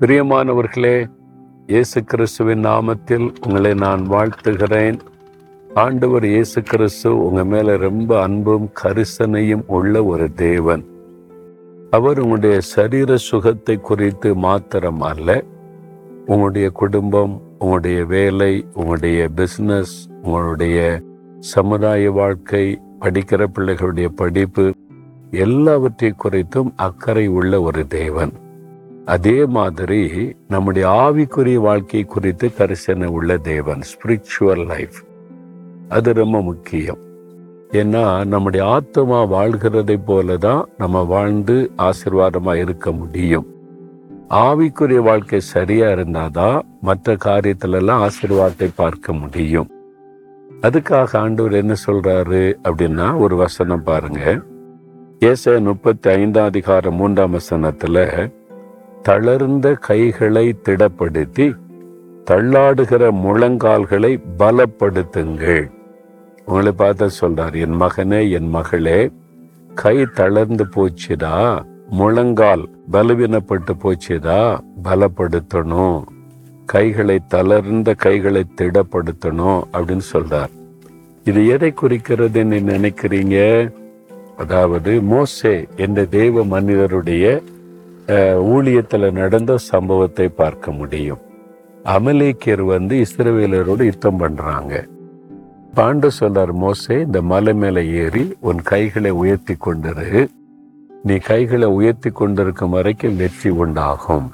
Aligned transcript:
பிரியமானவர்களே 0.00 1.10
இயேசு 1.66 2.04
கிறிஸ்துவின் 2.04 2.64
நாமத்தில் 2.64 3.34
உங்களை 3.46 3.74
நான் 3.74 4.10
வாழ்த்துகிறேன். 4.10 4.98
ஆண்டவர் 5.74 6.24
இயேசு 6.24 6.62
கிறிஸ்து 6.62 7.24
உங்க 7.24 7.44
மேல 7.44 7.76
ரொம்ப 7.76 8.22
அன்பும் 8.22 8.70
கரிசனையும் 8.82 9.64
உள்ள 9.66 10.04
ஒரு 10.04 10.32
தேவன். 10.32 10.84
அவர் 11.90 12.18
உங்களுடைய 12.18 12.60
சரீர 12.60 13.16
சுகத்தை 13.16 13.76
குறித்து 13.76 14.34
மாத்திரம் 14.34 15.00
அல்ல 15.00 15.44
உங்களுடைய 16.26 16.70
குடும்பம் 16.70 17.42
உங்களுடைய 17.58 18.04
வேலை 18.04 18.66
உங்களுடைய 18.74 19.28
பிசினஸ் 19.28 20.08
உங்களுடைய 20.22 21.02
சமுதாய 21.40 22.10
வாழ்க்கை 22.10 22.80
படிக்கிற 23.00 23.46
பிள்ளைகளுடைய 23.58 24.08
படிப்பு 24.08 24.72
எல்லாவற்றை 25.30 26.14
குறித்தும் 26.24 26.72
அக்கறை 26.76 27.26
உள்ள 27.26 27.62
ஒரு 27.62 27.86
தேவன். 27.86 28.32
அதே 29.14 29.46
மாதிரி 29.46 30.00
நம்முடைய 30.48 30.86
ஆவிக்குரிய 30.88 31.54
வாழ்க்கை 31.54 32.04
குறித்து 32.04 32.46
கரிசனை 32.58 33.06
உள்ள 33.06 33.36
தேவன் 33.36 33.82
ஸ்பிரிச்சுவல் 33.90 34.66
லைஃப் 34.66 34.98
அது 35.88 36.12
ரொம்ப 36.12 36.42
முக்கியம். 36.42 37.00
ஏன்னா 37.72 38.26
நம்முடைய 38.26 38.66
ஆத்மா 38.66 39.18
வாழ்கிறதை 39.32 39.96
போல 40.04 40.36
தான் 40.36 40.68
நம்ம 40.78 41.02
வாழ்ந்து 41.02 41.70
ஆசிர்வாதமாக 41.78 42.54
இருக்க 42.54 42.92
முடியும். 42.92 43.46
ஆவிக்குரிய 44.28 45.00
வாழ்க்கை 45.02 45.40
சரியா 45.40 45.88
இருந்தாதான் 45.88 46.58
மற்ற 46.80 47.16
காரியத்திலெல்லாம் 47.24 48.02
ஆசிர்வாதத்தை 48.06 48.68
பார்க்க 48.74 49.12
முடியும். 49.12 49.70
அதுக்காக 50.60 51.16
ஆண்டவர் 51.16 51.52
என்ன 51.52 51.74
சொல்றாரு 51.86 52.42
அப்படின்னா 52.64 53.08
ஒரு 53.18 53.36
வசனம் 53.36 53.82
பாருங்க. 53.82 54.22
ஏச 55.20 55.60
முப்பத்தி 55.60 56.10
ஐந்தாம் 56.10 56.44
அதிகாரம் 56.44 56.94
மூன்றாம் 56.94 57.34
வசனத்துல 57.34 57.96
தளர்ந்த 59.02 59.74
கைகளை 59.74 60.46
திடப்படுத்தி 60.64 61.46
தள்ளாடுகிற 62.30 63.10
முழங்கால்களை 63.24 64.12
பலப்படுத்துங்கள். 64.38 65.70
உங்களை 66.44 66.72
பார்த்து 66.72 67.08
சொல்றார் 67.20 67.54
என் 67.60 67.76
மகனே 67.80 68.30
என் 68.30 68.48
மகளே 68.48 69.10
கை 69.74 70.06
தளர்ந்து 70.14 70.66
போச்சுதா 70.76 71.34
முழங்கால் 71.90 72.64
பலவீனப்பட்டு 72.92 73.74
போச்சுதா 73.82 74.58
பலப்படுத்தணும். 74.84 76.04
கைகளை 76.66 77.18
தளர்ந்த 77.28 77.94
கைகளை 77.94 78.44
திடப்படுத்தணும் 78.56 79.60
அப்படின்னு 79.72 80.06
சொல்றார். 80.12 80.52
இது 81.24 81.46
எதை 81.46 81.74
குறிக்கிறதுன்னு 81.82 82.58
நினைக்கிறீங்க? 82.72 83.36
அதாவது 84.36 85.00
மோசே 85.02 85.66
என்ற 85.76 86.04
தேவ 86.04 86.44
மனிதருடைய 86.44 87.42
ஊழியத்தில் 88.52 89.12
நடந்த 89.12 89.56
சம்பவத்தை 89.56 90.28
பார்க்க 90.28 90.70
முடியும். 90.70 91.22
அமலேக்கியர் 91.84 92.62
வந்து 92.74 92.94
இஸ்ரவேலரோடு 93.04 93.82
யுத்தம் 93.82 94.20
பண்ணுறாங்க 94.20 94.72
பாண்டு 95.74 96.08
சொல்றார் 96.20 96.52
மோசே 96.52 96.96
இந்த 97.00 97.22
மலை 97.22 97.52
மேலே 97.54 97.82
ஏறி 98.02 98.36
உன் 98.40 98.60
கைகளை 98.62 99.10
உயர்த்தி 99.10 99.56
கொண்டிரு. 99.66 100.28
நீ 101.02 101.16
கைகளை 101.16 101.68
உயர்த்தி 101.68 102.10
கொண்டிருக்கும் 102.10 102.70
வரைக்கும் 102.70 103.16
வெற்றி 103.16 103.50
உண்டாகும். 103.50 104.28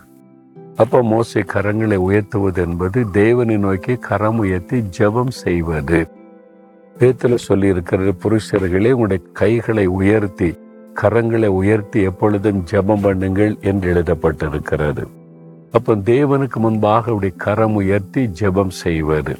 அப்போ 0.76 1.02
மோசை 1.02 1.42
கரங்களை 1.54 1.96
உயர்த்துவது 1.96 2.62
என்பது 2.62 3.10
தேவனை 3.10 3.56
நோக்கி 3.56 3.94
கரம் 4.08 4.38
உயர்த்தி 4.38 4.78
ஜெபம் 4.98 5.34
செய்வது. 5.44 6.00
பேத்தில் 6.96 7.44
சொல்லி 7.46 7.68
இருக்கிற 7.68 8.12
புருஷர்களே 8.22 8.90
உங்களுடைய 8.90 9.22
கைகளை 9.32 9.86
உயர்த்தி 9.86 10.50
கரங்களை 11.00 11.46
உயர்த்தி 11.46 12.00
எப்பொழுதும் 12.02 12.64
ஜெபம் 12.70 13.04
பண்ணுங்கள் 13.06 13.54
என்று 13.60 13.94
எழுதப்பட்டிருக்கிறது. 13.94 15.04
அப்போ 15.72 15.94
தேவனுக்கு 15.94 16.58
முன்பாக 16.58 17.12
அப்படி 17.12 17.32
கரம் 17.36 17.74
உயர்த்தி 17.74 18.22
ஜெபம் 18.40 18.74
செய்வது. 18.82 19.34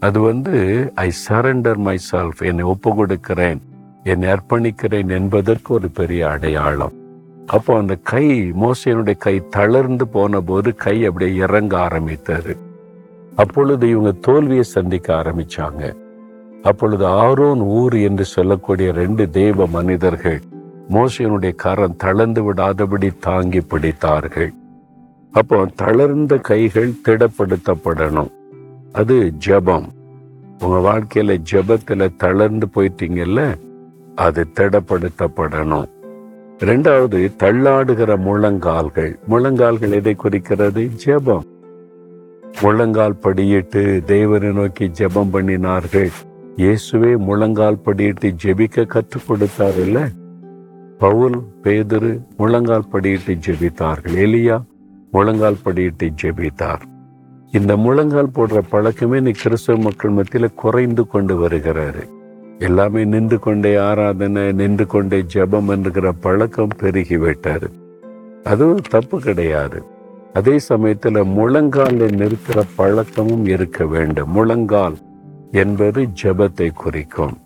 அது 0.00 0.20
வந்து 0.20 0.54
ஐ 0.94 1.10
சரண்டர் 1.28 1.76
மை 1.76 1.98
செல்ஃப் 2.12 2.40
என்னை 2.44 2.64
ஒப்பு 2.64 2.94
கொடுக்கிறேன் 2.94 3.60
என்னை 4.04 4.28
அர்ப்பணிக்கிறேன் 4.30 5.08
என்பதற்கு 5.08 5.74
ஒரு 5.74 5.88
பெரிய 5.90 6.28
அடையாளம். 6.28 6.94
அப்போ 7.46 7.76
அந்த 7.76 7.94
கை 8.02 8.26
மோசையனுடைய 8.62 9.16
கை 9.18 9.42
தளர்ந்து 9.48 10.08
போன 10.08 10.40
போது 10.40 10.74
கை 10.74 10.96
அப்படியே 11.06 11.36
இறங்க 11.36 11.78
ஆரம்பித்தது. 11.78 12.56
அப்பொழுது 13.36 13.84
இவங்க 13.88 14.12
தோல்வியை 14.20 14.62
சந்திக்க 14.62 15.08
ஆரம்பிச்சாங்க. 15.14 15.82
அப்பொழுது 16.62 17.06
ஆரோன் 17.06 17.60
ஊர் 17.60 17.94
என்று 18.08 18.24
சொல்லக்கூடிய 18.24 18.92
ரெண்டு 18.92 19.30
தேவ 19.30 19.66
மனிதர்கள் 19.66 20.40
மோசையனுடைய 20.90 21.54
கரம் 21.54 21.96
தளர்ந்து 21.96 22.52
விடாதபடி 22.52 23.10
தாங்கி 23.20 23.58
பிடித்தார்கள். 23.58 24.50
அப்போ 25.30 25.66
தளர்ந்த 25.74 26.36
கைகள் 26.36 26.92
திடப்படுத்தப்படணும். 27.04 28.30
அது 28.92 29.32
ஜெபம். 29.46 29.88
உங்க 30.62 30.92
வாழ்க்கையில 30.92 31.42
ஜபத்துல 31.52 32.16
தளர்ந்து 32.16 32.68
போயிட்டீங்கல்ல 32.74 33.58
அது 34.14 34.46
திடப்படுத்தப்படணும். 34.60 35.88
ரெண்டாவது 36.58 37.32
தள்ளாடுகிற 37.38 38.16
முழங்கால்கள். 38.18 39.18
முழங்கால்கள் 39.26 39.92
எதை 39.92 40.14
குறிக்கிறது? 40.14 40.90
ஜெபம். 41.04 41.44
முழங்கால் 42.62 43.18
படியிட்டு 43.22 44.04
தேவனை 44.04 44.52
நோக்கி 44.52 44.88
ஜெபம் 44.88 45.28
பண்ணினார்கள். 45.32 46.10
இயேசுவே 46.56 47.16
முழங்கால் 47.16 47.78
படியிட்டு 47.84 48.34
ஜெபிக்க 48.42 48.86
கற்றுக் 48.86 49.22
கொடுத்தார் 49.26 49.78
இல்லை? 49.80 50.02
பவுல் 51.02 51.36
பேதுரு 51.62 52.10
முழங்கால் 52.36 52.88
படியிட்டு 52.92 53.34
ஜெபித்தார்கள். 53.46 54.16
எலியா 54.24 54.56
முழங்கால் 55.10 55.62
படியிட்டு 55.64 56.06
ஜெபித்தார். 56.22 56.82
இந்த 57.50 57.76
முழங்கால் 57.76 58.34
போடுற 58.34 58.58
பழக்கமே 58.68 59.20
நீ 59.20 59.30
கிறிஸ்தவ 59.30 59.78
மக்கள் 59.78 60.10
மத்தியில் 60.10 60.54
குறைந்து 60.54 61.06
கொண்டு 61.06 61.48
வருகிறாரு. 61.48 62.02
எல்லாமே 62.58 63.04
நின்று 63.04 63.38
கொண்டே 63.38 63.76
ஆராதனை 63.76 64.52
நின்று 64.52 64.86
கொண்டே 64.86 65.24
ஜெபம் 65.34 65.68
என்கிற 65.68 66.12
பழக்கம் 66.12 66.76
பெருகிவிட்டார் 66.80 67.66
அதுவும் 68.44 68.84
தப்பு 68.90 69.20
கிடையாது. 69.20 69.84
அதே 70.32 70.58
சமயத்தில் 70.58 71.28
முழங்காலில் 71.38 72.16
நிற்கிற 72.16 72.62
பழக்கமும் 72.76 73.46
இருக்க 73.46 73.86
வேண்டும். 73.86 74.30
முழங்கால் 74.30 74.98
என்பது 75.50 76.08
ஜெபத்தை 76.22 76.70
குறிக்கும். 76.74 77.36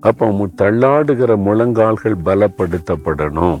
அப்போ 0.00 0.30
தள்ளாடுகிற 0.56 1.36
முழங்கால்கள் 1.36 2.16
பலப்படுத்தப்படணும். 2.24 3.60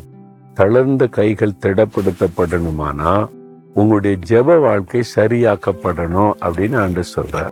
தளர்ந்த 0.54 1.06
கைகள் 1.06 1.58
திடப்படுத்தப்படணுமானா 1.66 3.28
உங்களுடைய 3.74 4.16
ஜெப 4.28 4.60
வாழ்க்கை 4.60 5.02
சரியாக்கப்படணும் 5.16 6.32
அப்படின்னு 6.40 6.78
ஆண்டு 6.78 7.02
சொல்றார். 7.16 7.50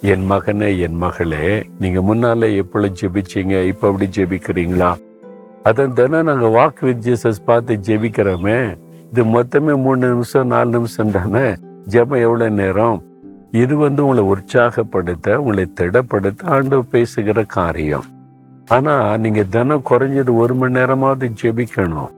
என் 0.00 0.30
மகனே 0.30 0.78
என் 0.78 0.94
மகளே 0.94 1.66
நீங்க 1.78 2.02
முன்னாலே 2.02 2.56
எப்பொழுது 2.56 2.96
ஜெபிச்சீங்க 3.00 3.66
இப்ப 3.66 3.88
அப்படி 3.88 4.10
ஜெபிக்கிறீங்களா? 4.16 4.94
அதன் 5.62 5.92
தினம் 5.92 6.24
நாங்க 6.24 6.46
வாக் 6.46 6.84
வித் 6.84 7.08
ஜீசஸ் 7.08 7.44
பார்த்து 7.44 7.74
ஜெபிக்கிறோமே. 7.74 8.78
இது 9.10 9.24
மொத்தமே 9.24 9.82
மூணு 9.82 10.08
நிமிஷம் 10.08 10.46
நாலு 10.46 10.70
நிமிஷம் 10.70 11.10
தானே? 11.10 11.52
ஜெபம் 11.88 12.20
எவ்வளவு 12.20 12.50
நேரம்? 12.50 13.02
இது 13.50 13.76
வந்து 13.76 14.06
உங்களை 14.06 14.24
உற்சாகப்படுத்த 14.24 15.40
உங்களை 15.40 15.72
திடப்படுத்த 15.80 16.44
ஆண்டு 16.44 16.84
பேசுகிற 16.84 17.42
காரியம். 17.42 18.04
ஆனா 18.68 19.16
நீங்க 19.16 19.42
தினம் 19.42 19.82
குறைஞ்சது 19.90 20.36
ஒரு 20.36 20.54
மணி 20.54 20.72
நேரமாவது 20.72 21.30
ஜெபிக்கணும். 21.42 22.10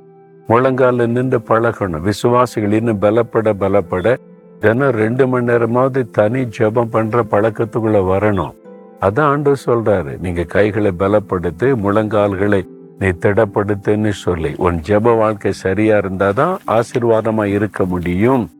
முழங்கால 0.48 1.06
நின்று 1.06 1.38
பழகணும். 1.38 2.00
விசுவாசிகள் 2.00 2.72
இன்னும் 2.72 3.00
பலப்பட 3.00 3.52
பலப்பட 3.60 4.16
தினம் 4.60 4.90
ரெண்டு 4.90 5.28
மணி 5.28 5.44
நேரமாவது 5.44 6.10
தனி 6.10 6.42
ஜெபம் 6.44 6.90
பண்ற 6.90 7.24
பழக்கத்துக்குள்ள 7.30 8.02
வரணும். 8.12 8.54
அதான் 9.00 9.20
ஆண்டு 9.20 9.56
சொல்றாரு. 9.66 10.20
நீங்க 10.20 10.42
கைகளை 10.42 10.92
பலப்படுத்து 10.98 11.74
முழங்கால்களை 11.76 12.66
நீ 12.98 13.06
திடப்படுத்துன்னு 13.06 14.08
சொல்லி. 14.08 14.54
உன் 14.56 14.80
ஜெப 14.80 15.16
வாழ்க்கை 15.16 15.52
சரியா 15.52 15.98
இருந்தாதான் 15.98 16.56
ஆசீர்வாதமா 16.66 17.44
இருக்க 17.44 17.84
முடியும். 17.84 18.50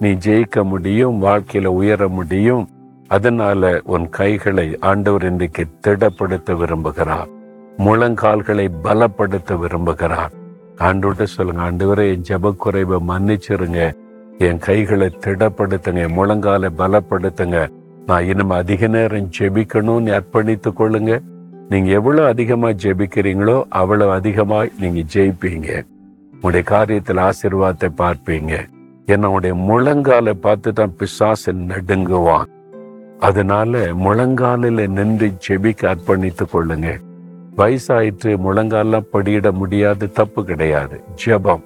நீ 0.00 0.10
ஜெயிக்க 0.10 0.62
முடியும் 0.64 1.22
வாழ்க்கையில 1.22 1.64
உயர 1.64 2.08
முடியும். 2.08 2.68
அதனால 3.08 3.80
உன் 3.84 4.08
கைகளை 4.08 4.76
ஆண்டவர் 4.80 5.24
இன்றைக்கு 5.24 5.66
திடப்படுத்த 5.86 6.54
விரும்புகிறார். 6.60 7.28
முழங்கால்களை 7.76 8.70
பலப்படுத்த 8.84 9.58
விரும்புகிறார். 9.62 10.32
ஆண்டோட்ட 10.78 11.22
சொல்லுங்க 11.22 11.62
ஆண்டவரே 11.70 12.06
என் 12.10 12.24
ஜெப 12.28 12.56
குறைவை 12.56 12.98
மன்னிச்சிருங்க. 13.08 13.92
என் 14.38 14.58
கைகளை 14.58 15.18
திடப்படுத்துங்க 15.26 16.08
என் 16.08 16.16
முழங்காலை 16.18 16.70
பலப்படுத்துங்க. 16.78 17.68
நான் 18.06 18.24
இனிமே 18.24 18.54
அதிக 18.54 18.86
நேரம் 18.86 19.30
ஜெபிக்கணும்னு 19.38 20.20
அர்ப்பணித்துக் 20.20 20.78
கொள்ளுங்க. 20.78 21.22
நீங்க 21.68 21.90
எவ்வளவு 21.90 22.28
அதிகமா 22.28 22.68
ஜெபிக்கிறீங்களோ 22.68 23.64
அவ்வளவு 23.68 24.10
அதிகமாய் 24.10 24.72
நீங்க 24.80 25.00
ஜெயிப்பீங்க. 25.14 25.86
உங்களுடைய 26.32 26.64
காரியத்தில் 26.70 27.30
ஆசீர்வாதத்தை 27.30 27.88
பார்ப்பீங்க. 27.98 28.54
என்னுடைய 29.10 29.56
முழங்காலை 29.68 30.32
பார்த்து 30.32 30.72
தான் 30.72 30.96
பிசாசு 30.96 31.52
நடுங்குவான். 31.52 32.48
அதனால 33.18 33.78
முழங்காலில் 33.94 34.88
நின்று 34.88 35.28
செபிக்கு 35.44 35.86
அர்ப்பணித்துக் 35.92 36.52
கொள்ளுங்க. 36.52 36.88
வயசாயிற்று 37.56 38.32
முழங்காலாம் 38.46 39.10
படியிட 39.12 39.52
முடியாது 39.52 40.12
தப்பு 40.12 40.44
கிடையாது. 40.44 40.96
ஜெபம். 41.24 41.64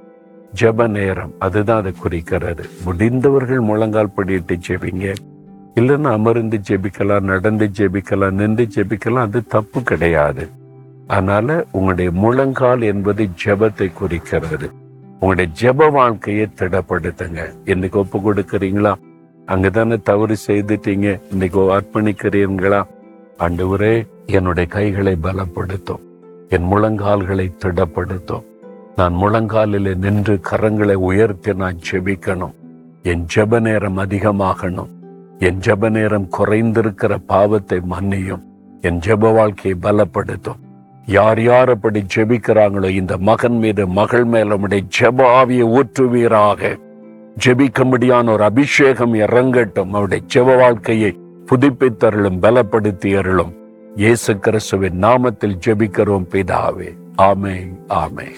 ஜெப 0.60 0.88
நேரம் 0.88 1.32
அதுதான் 1.38 1.80
அதை 1.80 1.92
குறிக்கிறது. 1.92 2.64
முடிந்தவர்கள் 2.84 3.60
முழங்கால் 3.60 4.16
படியிட்டு 4.16 4.56
ஜெபிங்க 4.68 5.14
இல்லைன்னா 5.80 6.10
அமர்ந்து 6.12 6.60
ஜெபிக்கலாம் 6.68 7.28
நடந்து 7.32 7.70
ஜெபிக்கலாம் 7.78 8.38
நின்று 8.40 8.68
ஜெபிக்கலாம் 8.74 9.26
அது 9.28 9.40
தப்பு 9.46 9.82
கிடையாது. 9.82 10.44
அதனால 11.06 11.64
உங்களுடைய 11.72 12.10
முழங்கால் 12.10 12.82
என்பது 12.82 13.28
ஜெபத்தை 13.44 13.92
குறிக்கிறது. 13.92 14.68
உங்களுடைய 15.20 15.50
ஜெப 15.60 15.90
வாழ்க்கையை 15.92 16.46
திடப்படுத்துங்க. 16.56 17.54
இன்னைக்கு 17.64 17.98
ஒப்பு 17.98 18.18
கொடுக்குறீங்களா 18.18 18.94
அங்கதானே 19.46 20.02
தவறு 20.02 20.36
செய்துட்டீங்க. 20.46 21.20
இன்னைக்கு 21.30 21.60
அர்ப்பணிக்கிறீங்களா 21.60 22.86
ஆண்டவரே 23.38 24.06
என்னுடைய 24.26 24.68
கைகளை 24.68 25.16
பலப்படுத்தும். 25.22 26.02
என் 26.48 26.72
முழங்கால்களை 26.72 27.52
திடப்படுத்தும். 27.64 28.42
நான் 28.96 29.14
முழங்காலில் 29.14 29.96
நின்று 29.96 30.40
கரங்களை 30.50 30.92
உயர்த்தி 30.92 31.54
நான் 31.54 31.78
ஜெபிக்கணும். 31.90 32.54
என் 33.02 33.26
ஜெப 33.36 33.60
நேரம் 33.60 33.98
அதிகமாகணும். 33.98 34.88
என் 35.38 35.58
ஜெப 35.58 35.90
நேரம் 35.90 36.28
குறைந்திருக்கிற 36.38 37.18
பாவத்தை 37.26 37.80
மன்னியும். 37.90 38.42
என் 38.80 38.98
ஜெப 38.98 39.34
வாழ்க்கையை 39.34 39.80
பலப்படுத்தும். 39.82 40.60
யார் 41.06 41.42
யார் 41.42 41.70
அப்படி 41.70 42.04
ஜெபிக்கிறாங்களோ 42.16 42.88
இந்த 42.88 43.18
மகன் 43.18 43.58
மீது 43.58 43.86
மகள் 43.86 44.24
மேல 44.24 44.56
உடைய 44.56 44.84
ஜெப 45.00 45.44
ஆவியை 45.44 45.80
ஊற்றுவீராக. 45.80 46.78
ஜெபிக்கும்படியான 47.44 48.32
ஒரு 48.32 48.44
அபிஷேகம் 48.44 49.14
இறங்கட்டும். 49.14 49.88
அவருடைய 49.88 50.24
ஜெப 50.34 50.56
வாழ்க்கையை 50.56 51.18
புதுப்பித்தருளும் 51.46 52.38
பலப்படுத்தி 52.42 53.16
அருளும் 53.16 53.54
இயேசு 53.94 54.38
கிறிஸ்துவின் 54.38 55.02
நாமத்தில் 55.02 55.58
ஜெபிக்கிறோம் 55.66 56.26
பிதாவே. 56.30 56.90
ஆமே 57.22 57.56
ஆமே 57.88 58.28